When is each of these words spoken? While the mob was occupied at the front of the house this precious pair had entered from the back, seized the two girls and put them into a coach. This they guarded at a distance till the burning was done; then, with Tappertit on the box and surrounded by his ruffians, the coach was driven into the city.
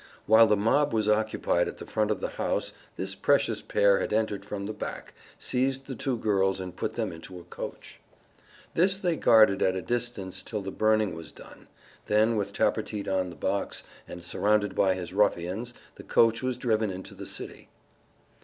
While 0.25 0.47
the 0.47 0.57
mob 0.57 0.93
was 0.95 1.07
occupied 1.07 1.67
at 1.67 1.77
the 1.77 1.85
front 1.85 2.09
of 2.09 2.21
the 2.21 2.29
house 2.29 2.73
this 2.97 3.13
precious 3.13 3.61
pair 3.61 3.99
had 3.99 4.11
entered 4.11 4.43
from 4.43 4.65
the 4.65 4.73
back, 4.73 5.13
seized 5.37 5.85
the 5.85 5.93
two 5.93 6.17
girls 6.17 6.59
and 6.59 6.75
put 6.75 6.95
them 6.95 7.11
into 7.11 7.39
a 7.39 7.43
coach. 7.43 7.99
This 8.73 8.97
they 8.97 9.15
guarded 9.15 9.61
at 9.61 9.75
a 9.75 9.81
distance 9.83 10.41
till 10.41 10.63
the 10.63 10.71
burning 10.71 11.13
was 11.13 11.31
done; 11.31 11.67
then, 12.07 12.35
with 12.35 12.51
Tappertit 12.51 13.07
on 13.07 13.29
the 13.29 13.35
box 13.35 13.83
and 14.07 14.23
surrounded 14.25 14.73
by 14.73 14.95
his 14.95 15.13
ruffians, 15.13 15.71
the 15.93 16.03
coach 16.03 16.41
was 16.41 16.57
driven 16.57 16.89
into 16.89 17.13
the 17.13 17.27
city. 17.27 17.69